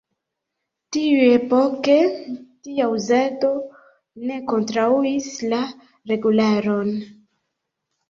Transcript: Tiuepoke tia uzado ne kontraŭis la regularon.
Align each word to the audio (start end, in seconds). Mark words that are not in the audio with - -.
Tiuepoke 0.95 1.97
tia 2.31 2.89
uzado 2.95 3.53
ne 4.27 4.43
kontraŭis 4.55 5.31
la 5.55 5.63
regularon. 6.17 6.95